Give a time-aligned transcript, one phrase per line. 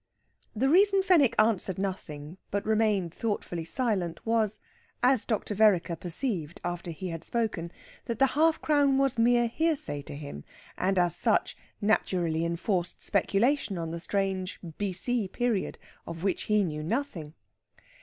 [0.55, 4.59] The reason Fenwick answered nothing, but remained thoughtfully silent, was,
[5.03, 5.53] as Dr.
[5.53, 7.71] Vereker perceived after he had spoken,
[8.05, 10.43] that the half crown was mere hearsay to him,
[10.75, 15.77] and, as such, naturally enforced speculation on the strange "B.C." period
[16.07, 17.35] of which he knew nothing.